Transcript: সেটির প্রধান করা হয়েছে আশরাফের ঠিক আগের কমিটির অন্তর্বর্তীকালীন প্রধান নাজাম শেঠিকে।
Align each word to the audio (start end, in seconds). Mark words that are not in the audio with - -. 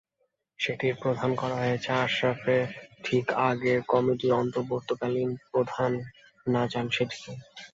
সেটির 0.59 0.95
প্রধান 0.95 1.31
করা 1.35 1.57
হয়েছে 1.63 1.89
আশরাফের 2.03 2.65
ঠিক 3.03 3.25
আগের 3.49 3.79
কমিটির 3.87 4.37
অন্তর্বর্তীকালীন 4.41 5.29
প্রধান 5.51 5.91
নাজাম 6.45 6.85
শেঠিকে। 6.89 7.31